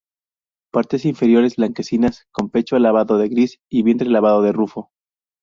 Partes 0.73 1.05
inferiores 1.05 1.57
blanquecinas 1.57 2.25
con 2.31 2.49
pecho 2.49 2.79
lavado 2.79 3.19
de 3.19 3.29
gris 3.29 3.59
y 3.69 3.83
vientre 3.83 4.09
lavado 4.09 4.41
de 4.41 4.51
rufo. 4.51 4.89